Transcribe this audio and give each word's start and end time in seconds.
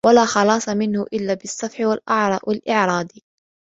وَلَا 0.07 0.25
خَلَاصَ 0.25 0.69
مِنْهُ 0.69 1.05
إلَّا 1.13 1.33
بِالصَّفْحِ 1.33 1.79
وَالْإِعْرَاضِ 2.43 3.09